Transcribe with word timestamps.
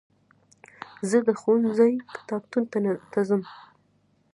زه 1.09 1.17
د 1.27 1.29
ښوونځي 1.39 1.93
کتابتون 2.15 2.63
ته 3.11 3.19
ځم. 3.27 3.41